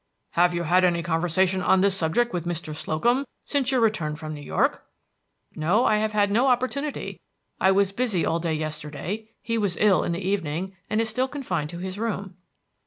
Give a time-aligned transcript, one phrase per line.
[0.31, 2.75] "Have you had any conversation on this subject with Mr.
[2.75, 4.83] Slocum since your return from New York?"
[5.55, 7.21] "No, I have had no opportunity.
[7.59, 11.27] I was busy all day yesterday; he was ill in the evening, and is still
[11.27, 12.35] confined to his room."